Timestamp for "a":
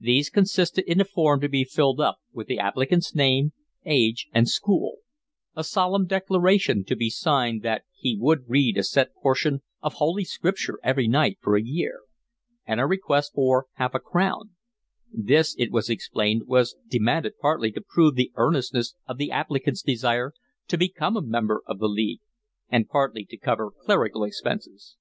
1.00-1.04, 5.54-5.62, 8.76-8.82, 11.56-11.62, 12.80-12.86, 13.94-14.00, 21.16-21.22